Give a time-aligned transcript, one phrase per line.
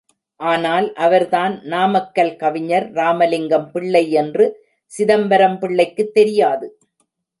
[0.39, 4.65] ஆனால், அவர்தான் நாமக்கல் கவிஞர் ராமலிங்கம் பிள்ளை என்று
[4.85, 6.79] சிதம்பரம் பிள்ளைக்குத் தெரியாது.